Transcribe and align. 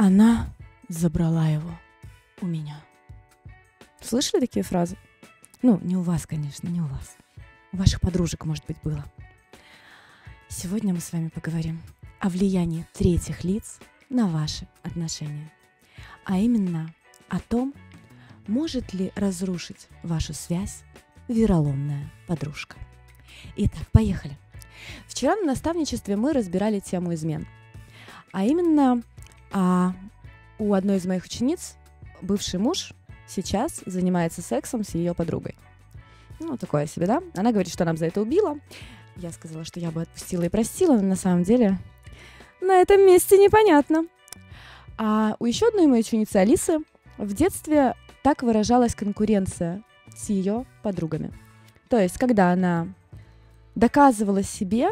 Она 0.00 0.54
забрала 0.88 1.48
его 1.48 1.72
у 2.40 2.46
меня. 2.46 2.80
Слышали 4.00 4.38
такие 4.38 4.62
фразы? 4.62 4.96
Ну, 5.60 5.80
не 5.82 5.96
у 5.96 6.02
вас, 6.02 6.24
конечно, 6.24 6.68
не 6.68 6.80
у 6.80 6.86
вас. 6.86 7.16
У 7.72 7.78
ваших 7.78 8.00
подружек, 8.00 8.44
может 8.44 8.64
быть, 8.66 8.76
было. 8.84 9.04
Сегодня 10.46 10.94
мы 10.94 11.00
с 11.00 11.12
вами 11.12 11.30
поговорим 11.30 11.82
о 12.20 12.28
влиянии 12.28 12.86
третьих 12.92 13.42
лиц 13.42 13.80
на 14.08 14.28
ваши 14.28 14.68
отношения. 14.84 15.50
А 16.24 16.38
именно 16.38 16.94
о 17.28 17.40
том, 17.40 17.74
может 18.46 18.94
ли 18.94 19.10
разрушить 19.16 19.88
вашу 20.04 20.32
связь 20.32 20.84
вероломная 21.26 22.08
подружка. 22.28 22.76
Итак, 23.56 23.82
поехали. 23.90 24.38
Вчера 25.08 25.34
на 25.34 25.46
наставничестве 25.46 26.14
мы 26.14 26.32
разбирали 26.32 26.78
тему 26.78 27.14
измен. 27.14 27.48
А 28.30 28.44
именно 28.44 29.02
а 29.52 29.92
у 30.58 30.74
одной 30.74 30.96
из 30.96 31.06
моих 31.06 31.24
учениц 31.24 31.76
бывший 32.20 32.58
муж 32.58 32.92
сейчас 33.26 33.82
занимается 33.86 34.42
сексом 34.42 34.84
с 34.84 34.94
ее 34.94 35.14
подругой. 35.14 35.54
Ну, 36.40 36.56
такое 36.56 36.86
себе, 36.86 37.06
да? 37.06 37.22
Она 37.36 37.50
говорит, 37.50 37.72
что 37.72 37.84
нам 37.84 37.96
за 37.96 38.06
это 38.06 38.20
убила. 38.20 38.58
Я 39.16 39.32
сказала, 39.32 39.64
что 39.64 39.80
я 39.80 39.90
бы 39.90 40.02
отпустила 40.02 40.44
и 40.44 40.48
простила, 40.48 40.96
но 40.96 41.02
на 41.02 41.16
самом 41.16 41.42
деле 41.42 41.78
на 42.60 42.80
этом 42.80 43.04
месте 43.06 43.36
непонятно. 43.38 44.06
А 44.96 45.36
у 45.38 45.46
еще 45.46 45.68
одной 45.68 45.86
моей 45.86 46.02
ученицы 46.02 46.36
Алисы 46.36 46.78
в 47.16 47.32
детстве 47.34 47.94
так 48.22 48.42
выражалась 48.42 48.94
конкуренция 48.94 49.82
с 50.14 50.28
ее 50.28 50.66
подругами. 50.82 51.32
То 51.88 51.98
есть, 51.98 52.18
когда 52.18 52.52
она 52.52 52.88
доказывала 53.74 54.42
себе 54.42 54.88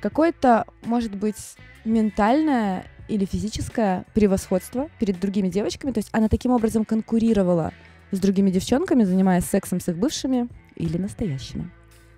какое-то, 0.00 0.66
может 0.84 1.14
быть, 1.14 1.56
ментальное 1.84 2.86
или 3.08 3.24
физическое 3.24 4.04
превосходство 4.14 4.88
перед 4.98 5.20
другими 5.20 5.48
девочками. 5.48 5.92
То 5.92 5.98
есть 5.98 6.08
она 6.12 6.28
таким 6.28 6.52
образом 6.52 6.84
конкурировала 6.84 7.72
с 8.10 8.18
другими 8.18 8.50
девчонками, 8.50 9.04
занимаясь 9.04 9.44
сексом 9.44 9.80
с 9.80 9.88
их 9.88 9.96
бывшими 9.96 10.48
или 10.74 10.96
настоящими. 10.98 11.70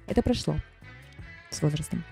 Это 0.06 0.22
прошло 0.22 0.56
с 1.50 1.62
возрастом. 1.62 2.04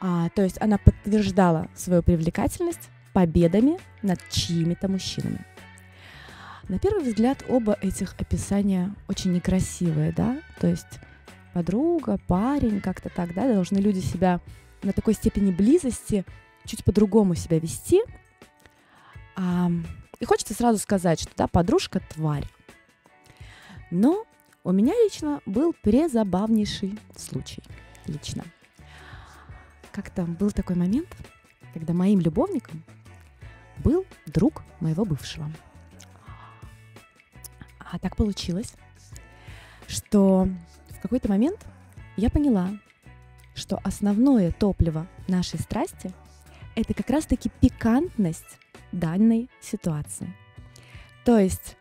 А, 0.00 0.28
то 0.30 0.42
есть 0.42 0.60
она 0.60 0.78
подтверждала 0.78 1.68
свою 1.74 2.02
привлекательность 2.02 2.90
победами 3.12 3.78
над 4.02 4.20
чьими-то 4.28 4.88
мужчинами. 4.88 5.44
На 6.68 6.78
первый 6.78 7.04
взгляд 7.04 7.44
оба 7.48 7.78
этих 7.80 8.14
описания 8.18 8.94
очень 9.08 9.32
некрасивые, 9.32 10.12
да? 10.12 10.38
То 10.60 10.66
есть 10.66 10.98
подруга, 11.54 12.18
парень, 12.26 12.80
как-то 12.80 13.08
так, 13.08 13.32
да, 13.34 13.50
должны 13.52 13.78
люди 13.78 14.00
себя 14.00 14.40
на 14.82 14.92
такой 14.92 15.14
степени 15.14 15.50
близости 15.50 16.24
чуть 16.66 16.84
по-другому 16.84 17.34
себя 17.34 17.58
вести. 17.58 18.02
А, 19.36 19.70
и 20.18 20.24
хочется 20.24 20.54
сразу 20.54 20.78
сказать, 20.78 21.20
что 21.20 21.30
да, 21.36 21.46
подружка 21.46 22.00
тварь. 22.00 22.46
Но 23.90 24.24
у 24.64 24.72
меня 24.72 24.92
лично 24.94 25.40
был 25.46 25.74
презабавнейший 25.82 26.98
случай. 27.16 27.62
Лично. 28.06 28.44
Как-то 29.92 30.24
был 30.24 30.50
такой 30.50 30.76
момент, 30.76 31.08
когда 31.72 31.92
моим 31.92 32.20
любовником 32.20 32.82
был 33.78 34.04
друг 34.26 34.62
моего 34.80 35.04
бывшего. 35.04 35.50
А 37.78 37.98
так 37.98 38.16
получилось, 38.16 38.74
что 39.86 40.48
в 40.90 41.00
какой-то 41.00 41.28
момент 41.28 41.64
я 42.16 42.30
поняла, 42.30 42.70
что 43.54 43.78
основное 43.84 44.50
топливо 44.50 45.06
нашей 45.28 45.60
страсти– 45.60 46.12
это 46.76 46.94
как 46.94 47.10
раз-таки 47.10 47.50
пикантность 47.60 48.58
данной 48.92 49.48
ситуации. 49.60 50.32
То 51.24 51.38
есть 51.38 51.76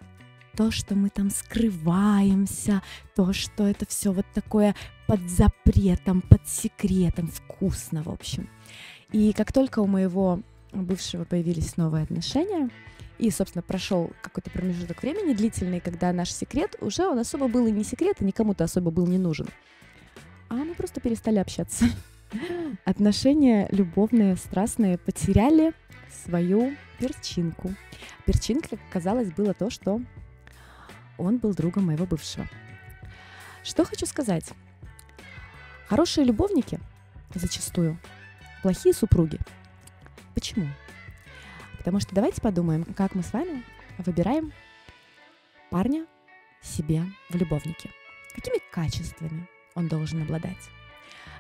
то, 0.56 0.72
что 0.72 0.96
мы 0.96 1.10
там 1.10 1.30
скрываемся, 1.30 2.82
то, 3.14 3.34
что 3.34 3.68
это 3.68 3.86
все 3.86 4.12
вот 4.12 4.26
такое 4.34 4.74
под 5.06 5.22
запретом, 5.30 6.22
под 6.22 6.48
секретом, 6.48 7.28
вкусно, 7.28 8.02
в 8.02 8.10
общем. 8.10 8.50
И 9.12 9.34
как 9.34 9.52
только 9.52 9.80
у 9.80 9.88
моего 9.88 10.42
бывшего 10.72 11.26
появились 11.26 11.78
новые 11.78 12.04
отношения, 12.04 12.70
и, 13.18 13.30
собственно, 13.32 13.62
прошел 13.62 14.12
какой-то 14.22 14.50
промежуток 14.50 15.02
времени 15.02 15.34
длительный, 15.34 15.80
когда 15.80 16.12
наш 16.12 16.32
секрет 16.32 16.76
уже 16.82 17.08
он 17.08 17.20
особо 17.20 17.48
был 17.48 17.66
и 17.68 17.72
не 17.72 17.84
секрет, 17.84 18.18
и 18.20 18.26
никому-то 18.26 18.64
особо 18.66 18.92
был 18.92 19.08
не 19.08 19.18
нужен. 19.18 19.48
А 20.50 20.56
мы 20.56 20.74
просто 20.74 21.00
перестали 21.00 21.38
общаться. 21.38 21.86
Отношения 22.84 23.68
любовные, 23.72 24.36
страстные 24.36 24.98
потеряли 24.98 25.74
свою 26.24 26.76
перчинку. 27.00 27.74
Перчинка, 28.26 28.70
как 28.70 28.80
оказалось, 28.90 29.32
было 29.32 29.54
то, 29.54 29.70
что 29.70 30.02
он 31.18 31.38
был 31.38 31.54
другом 31.54 31.86
моего 31.86 32.06
бывшего. 32.06 32.48
Что 33.64 33.86
хочу 33.86 34.06
сказать. 34.06 34.52
Хорошие 35.88 36.26
любовники 36.26 36.80
зачастую 37.34 38.00
плохие 38.62 38.94
супруги. 38.94 39.40
Почему? 40.34 40.68
Потому 41.78 42.00
что 42.00 42.16
давайте 42.16 42.42
подумаем, 42.42 42.84
как 42.84 43.14
мы 43.16 43.24
с 43.24 43.32
вами 43.32 43.64
выбираем 44.00 44.52
парня 45.70 46.06
себе 46.62 47.04
в 47.30 47.36
любовнике. 47.36 47.92
Какими 48.34 48.60
качествами 48.72 49.48
он 49.76 49.88
должен 49.88 50.24
обладать? 50.24 50.70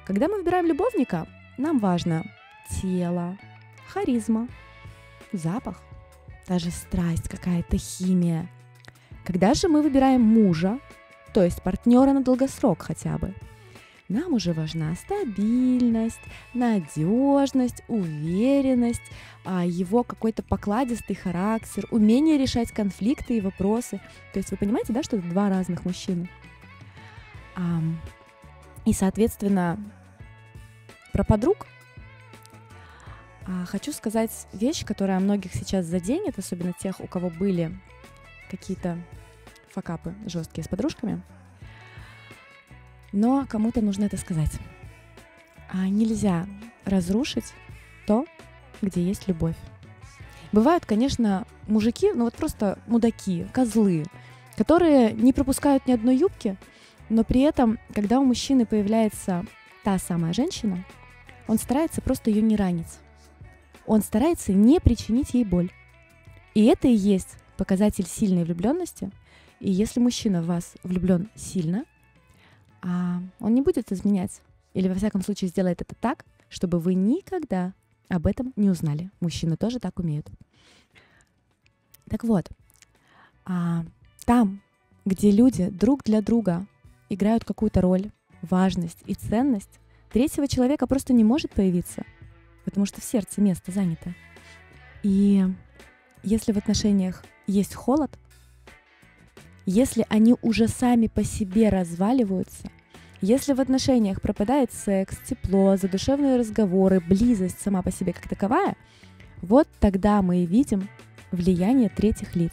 Когда 0.05 0.27
мы 0.27 0.37
выбираем 0.37 0.67
любовника, 0.67 1.27
нам 1.57 1.79
важно 1.79 2.23
тело, 2.69 3.37
харизма, 3.87 4.47
запах, 5.31 5.81
даже 6.47 6.69
страсть, 6.69 7.27
какая-то 7.27 7.77
химия. 7.77 8.47
Когда 9.23 9.55
же 9.55 9.67
мы 9.67 9.81
выбираем 9.81 10.21
мужа, 10.21 10.79
то 11.33 11.43
есть 11.43 11.63
партнера 11.63 12.13
на 12.13 12.21
долгосрок 12.21 12.83
хотя 12.83 13.17
бы, 13.17 13.33
нам 14.07 14.33
уже 14.33 14.53
важна 14.53 14.93
стабильность, 14.93 16.21
надежность, 16.53 17.81
уверенность, 17.87 19.01
а, 19.43 19.65
его 19.65 20.03
какой-то 20.03 20.43
покладистый 20.43 21.15
характер, 21.15 21.87
умение 21.89 22.37
решать 22.37 22.71
конфликты 22.71 23.37
и 23.37 23.41
вопросы. 23.41 23.99
То 24.33 24.37
есть 24.37 24.51
вы 24.51 24.57
понимаете, 24.57 24.93
да, 24.93 25.01
что 25.01 25.17
это 25.17 25.27
два 25.27 25.49
разных 25.49 25.83
мужчины. 25.83 26.29
И, 28.85 28.93
соответственно, 28.93 29.79
про 31.15 31.23
подруг 31.23 31.65
а, 33.47 33.65
хочу 33.67 33.93
сказать 33.93 34.47
вещь, 34.51 34.83
которая 34.83 35.17
многих 35.21 35.53
сейчас 35.53 35.85
заденет, 35.85 36.37
особенно 36.37 36.73
тех, 36.73 36.99
у 36.99 37.07
кого 37.07 37.29
были 37.29 37.71
какие-то 38.51 38.97
факапы 39.69 40.13
жесткие 40.25 40.65
с 40.65 40.67
подружками. 40.67 41.21
Но 43.13 43.45
кому-то 43.47 43.79
нужно 43.79 44.03
это 44.03 44.17
сказать. 44.17 44.51
А 45.71 45.87
нельзя 45.87 46.47
разрушить 46.83 47.53
то, 48.07 48.25
где 48.81 49.01
есть 49.01 49.29
любовь. 49.29 49.55
Бывают, 50.51 50.85
конечно, 50.85 51.47
мужики, 51.67 52.11
ну 52.13 52.25
вот 52.25 52.33
просто 52.33 52.77
мудаки, 52.87 53.47
козлы, 53.53 54.03
которые 54.57 55.13
не 55.13 55.31
пропускают 55.31 55.87
ни 55.87 55.93
одной 55.93 56.17
юбки, 56.17 56.57
но 57.07 57.23
при 57.23 57.39
этом, 57.39 57.79
когда 57.93 58.19
у 58.19 58.25
мужчины 58.25 58.65
появляется 58.65 59.45
та 59.85 59.97
самая 59.97 60.33
женщина, 60.33 60.83
он 61.47 61.57
старается 61.57 62.01
просто 62.01 62.29
ее 62.29 62.41
не 62.41 62.55
ранить. 62.55 62.99
Он 63.85 64.01
старается 64.01 64.51
не 64.53 64.79
причинить 64.79 65.33
ей 65.33 65.45
боль. 65.45 65.71
И 66.53 66.65
это 66.65 66.87
и 66.87 66.93
есть 66.93 67.37
показатель 67.57 68.05
сильной 68.05 68.43
влюбленности. 68.43 69.11
И 69.59 69.71
если 69.71 69.99
мужчина 69.99 70.41
в 70.41 70.47
вас 70.47 70.73
влюблен 70.83 71.29
сильно, 71.35 71.85
а 72.81 73.21
он 73.39 73.53
не 73.53 73.61
будет 73.61 73.91
изменять. 73.91 74.41
Или, 74.73 74.87
во 74.87 74.95
всяком 74.95 75.21
случае, 75.21 75.49
сделает 75.49 75.81
это 75.81 75.95
так, 75.95 76.25
чтобы 76.49 76.79
вы 76.79 76.93
никогда 76.93 77.73
об 78.09 78.27
этом 78.27 78.53
не 78.55 78.69
узнали. 78.69 79.09
Мужчины 79.19 79.57
тоже 79.57 79.79
так 79.79 79.99
умеют. 79.99 80.29
Так 82.09 82.23
вот, 82.23 82.49
а, 83.45 83.85
там, 84.25 84.61
где 85.05 85.31
люди 85.31 85.69
друг 85.69 86.03
для 86.03 86.21
друга 86.21 86.67
играют 87.09 87.43
какую-то 87.45 87.81
роль, 87.81 88.11
важность 88.41 89.01
и 89.05 89.15
ценность, 89.15 89.79
третьего 90.11 90.47
человека 90.47 90.87
просто 90.87 91.13
не 91.13 91.23
может 91.23 91.51
появиться, 91.51 92.03
потому 92.63 92.85
что 92.85 93.01
в 93.01 93.03
сердце 93.03 93.41
место 93.41 93.71
занято. 93.71 94.13
И 95.03 95.45
если 96.23 96.51
в 96.51 96.57
отношениях 96.57 97.23
есть 97.47 97.75
холод, 97.75 98.11
если 99.65 100.05
они 100.09 100.35
уже 100.41 100.67
сами 100.67 101.07
по 101.07 101.23
себе 101.23 101.69
разваливаются, 101.69 102.69
если 103.21 103.53
в 103.53 103.61
отношениях 103.61 104.21
пропадает 104.21 104.71
секс, 104.71 105.17
тепло, 105.27 105.77
задушевные 105.77 106.37
разговоры, 106.37 106.99
близость 106.99 107.59
сама 107.61 107.81
по 107.81 107.91
себе 107.91 108.13
как 108.13 108.27
таковая, 108.27 108.75
вот 109.41 109.67
тогда 109.79 110.21
мы 110.21 110.43
и 110.43 110.45
видим 110.45 110.87
влияние 111.31 111.89
третьих 111.89 112.35
лиц 112.35 112.51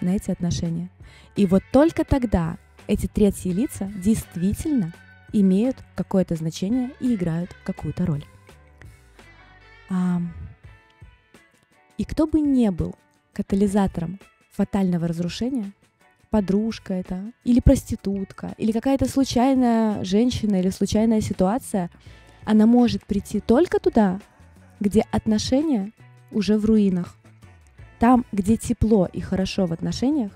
на 0.00 0.14
эти 0.14 0.30
отношения. 0.30 0.90
И 1.36 1.46
вот 1.46 1.62
только 1.72 2.04
тогда 2.04 2.58
эти 2.86 3.06
третьи 3.06 3.50
лица 3.50 3.90
действительно 3.96 4.92
имеют 5.32 5.76
какое-то 5.94 6.34
значение 6.34 6.90
и 7.00 7.14
играют 7.14 7.54
какую-то 7.64 8.06
роль. 8.06 8.24
И 11.98 12.04
кто 12.04 12.26
бы 12.26 12.40
не 12.40 12.70
был 12.70 12.94
катализатором 13.32 14.18
фатального 14.50 15.08
разрушения, 15.08 15.72
подружка 16.30 16.94
это, 16.94 17.32
или 17.44 17.60
проститутка, 17.60 18.54
или 18.56 18.72
какая-то 18.72 19.08
случайная 19.08 20.02
женщина 20.02 20.56
или 20.56 20.70
случайная 20.70 21.20
ситуация, 21.20 21.90
она 22.44 22.66
может 22.66 23.04
прийти 23.04 23.40
только 23.40 23.78
туда, 23.78 24.20
где 24.80 25.02
отношения 25.12 25.92
уже 26.30 26.56
в 26.58 26.64
руинах. 26.64 27.14
Там, 27.98 28.24
где 28.32 28.56
тепло 28.56 29.08
и 29.12 29.20
хорошо 29.20 29.66
в 29.66 29.72
отношениях, 29.72 30.32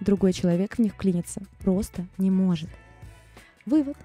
другой 0.00 0.32
человек 0.32 0.76
в 0.76 0.78
них 0.78 0.96
клиниться 0.96 1.42
просто 1.58 2.06
не 2.16 2.30
может. 2.30 2.70
Вывод. 3.66 3.96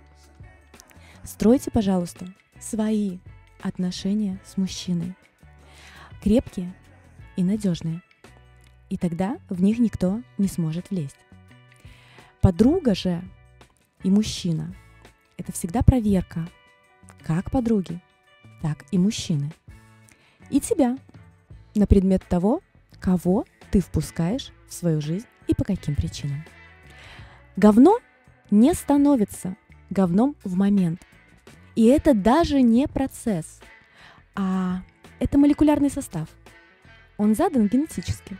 Стройте, 1.25 1.71
пожалуйста, 1.71 2.27
свои 2.59 3.17
отношения 3.61 4.39
с 4.45 4.57
мужчиной. 4.57 5.15
Крепкие 6.21 6.73
и 7.35 7.43
надежные. 7.43 8.01
И 8.89 8.97
тогда 8.97 9.37
в 9.49 9.61
них 9.61 9.79
никто 9.79 10.21
не 10.37 10.47
сможет 10.47 10.91
влезть. 10.91 11.17
Подруга 12.41 12.93
же 12.93 13.23
и 14.03 14.09
мужчина– 14.09 14.73
это 15.37 15.51
всегда 15.51 15.81
проверка 15.81 16.47
как 17.23 17.49
подруги, 17.49 17.99
так 18.61 18.85
и 18.91 18.99
мужчины. 18.99 19.51
И 20.51 20.59
тебя 20.59 20.97
на 21.73 21.87
предмет 21.87 22.23
того, 22.29 22.61
кого 22.99 23.45
ты 23.71 23.79
впускаешь 23.79 24.51
в 24.67 24.73
свою 24.73 25.01
жизнь 25.01 25.25
и 25.47 25.55
по 25.55 25.63
каким 25.63 25.95
причинам. 25.95 26.45
Говно 27.57 27.99
не 28.51 28.73
становится 28.73 29.55
говном 29.89 30.35
в 30.43 30.55
момент. 30.55 31.01
И 31.75 31.85
это 31.87 32.13
даже 32.13 32.61
не 32.61 32.87
процесс, 32.87 33.59
а 34.33 34.81
это 35.19 35.37
молекулярный 35.37 35.89
состав. 35.89 36.29
Он 37.17 37.35
задан 37.35 37.67
генетически. 37.67 38.37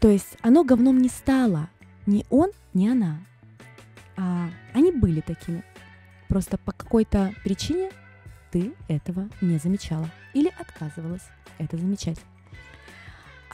То 0.00 0.08
есть 0.08 0.36
оно 0.42 0.64
говном 0.64 0.98
не 0.98 1.08
стало. 1.08 1.70
Ни 2.06 2.26
он, 2.28 2.50
ни 2.74 2.88
она. 2.88 3.18
А 4.16 4.48
они 4.74 4.92
были 4.92 5.20
такими. 5.20 5.64
Просто 6.28 6.58
по 6.58 6.72
какой-то 6.72 7.34
причине 7.42 7.90
ты 8.50 8.74
этого 8.88 9.28
не 9.40 9.58
замечала 9.58 10.08
или 10.34 10.52
отказывалась 10.58 11.26
это 11.58 11.76
замечать. 11.76 12.20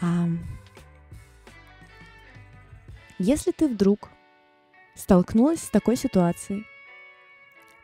А 0.01 0.29
если 3.19 3.53
ты 3.53 3.69
вдруг 3.69 4.09
столкнулась 4.95 5.63
с 5.63 5.69
такой 5.69 5.97
ситуацией, 5.97 6.67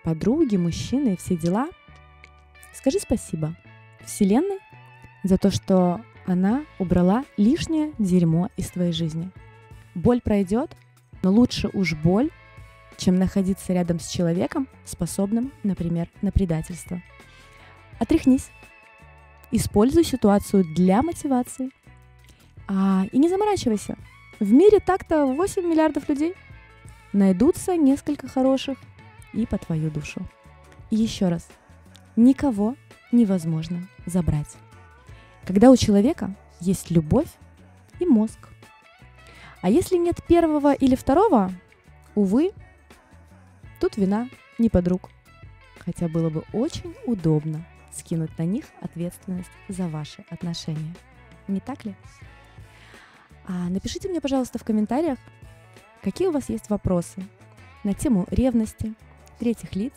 подруги, 0.06 0.55
мужчины 0.55 1.17
все 1.17 1.37
дела, 1.37 1.69
скажи 2.73 3.00
спасибо 3.00 3.56
Вселенной 4.05 4.61
за 5.25 5.37
то, 5.37 5.50
что 5.50 6.00
она 6.26 6.64
убрала 6.79 7.25
лишнее 7.37 7.93
дерьмо 7.99 8.49
из 8.56 8.69
твоей 8.69 8.93
жизни. 8.93 9.32
Боль 9.97 10.20
пройдет, 10.20 10.76
но 11.25 11.32
лучше 11.32 11.70
уж 11.73 11.94
боль, 11.94 12.31
чем 12.97 13.17
находиться 13.17 13.73
рядом 13.73 13.99
с 13.99 14.06
человеком, 14.06 14.69
способным, 14.85 15.50
например, 15.64 16.08
на 16.23 16.31
предательство. 16.31 17.03
Отряхнись. 17.99 18.50
Используй 19.50 20.05
ситуацию 20.05 20.64
для 20.73 21.03
мотивации. 21.03 21.70
А, 22.69 23.06
и 23.11 23.19
не 23.19 23.29
заморачивайся. 23.29 23.97
В 24.38 24.53
мире 24.53 24.79
так-то 24.79 25.26
8 25.26 25.69
миллиардов 25.69 26.08
людей. 26.08 26.35
Найдутся 27.12 27.75
несколько 27.75 28.29
хороших 28.29 28.79
и 29.37 29.47
по 29.47 29.59
твою 29.59 29.91
душу. 29.91 30.21
И 30.91 30.97
еще 30.97 31.29
раз. 31.29 31.47
Никого 32.17 32.77
невозможно 33.12 33.88
забрать. 34.06 34.56
Когда 35.44 35.71
у 35.71 35.77
человека 35.77 36.35
есть 36.61 36.91
любовь 36.91 37.29
и 38.00 38.06
мозг. 38.06 38.38
А 39.62 39.71
если 39.71 39.97
нет 39.97 40.17
первого 40.27 40.73
или 40.73 40.97
второго, 40.97 41.53
увы, 42.15 42.53
Тут 43.81 43.97
вина 43.97 44.29
не 44.59 44.69
подруг. 44.69 45.11
Хотя 45.85 46.09
было 46.09 46.31
бы 46.31 46.44
очень 46.53 46.94
удобно 47.06 47.65
скинуть 47.93 48.37
на 48.39 48.43
них 48.43 48.65
ответственность 48.81 49.50
за 49.69 49.87
ваши 49.87 50.25
отношения. 50.31 50.94
Не 51.47 51.61
так 51.61 51.85
ли? 51.85 51.94
А 53.47 53.69
напишите 53.69 54.09
мне, 54.09 54.21
пожалуйста, 54.21 54.59
в 54.59 54.65
комментариях, 54.65 55.19
какие 56.03 56.29
у 56.29 56.32
вас 56.32 56.49
есть 56.49 56.69
вопросы 56.71 57.23
на 57.85 57.94
тему 57.94 58.27
ревности, 58.31 58.94
третьих 59.38 59.75
лиц 59.75 59.93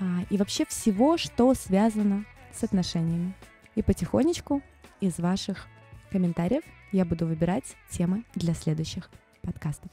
а, 0.00 0.22
и 0.30 0.36
вообще 0.36 0.64
всего, 0.66 1.16
что 1.16 1.52
связано 1.54 2.24
с 2.52 2.62
отношениями. 2.62 3.34
И 3.74 3.82
потихонечку 3.82 4.62
из 5.00 5.18
ваших 5.18 5.66
комментариев 6.10 6.62
я 6.92 7.04
буду 7.04 7.26
выбирать 7.26 7.76
темы 7.90 8.24
для 8.34 8.54
следующих 8.54 9.10
подкастов. 9.42 9.90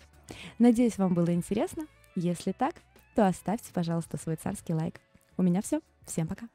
Надеюсь, 0.59 0.97
вам 0.97 1.13
было 1.13 1.33
интересно. 1.33 1.87
Если 2.15 2.51
так, 2.51 2.75
то 3.15 3.27
оставьте, 3.27 3.71
пожалуйста, 3.73 4.17
свой 4.17 4.35
царский 4.35 4.73
лайк. 4.73 5.01
У 5.37 5.43
меня 5.43 5.61
все. 5.61 5.81
Всем 6.05 6.27
пока. 6.27 6.47